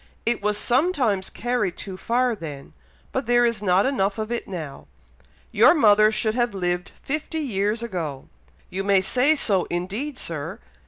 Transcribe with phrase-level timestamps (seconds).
[0.25, 2.73] "It was sometimes carried too far then,
[3.11, 4.87] but there is not enough of it now.
[5.51, 8.27] Your mother should have lived fifty years ago."
[8.71, 10.57] "You may say so, indeed, Sir!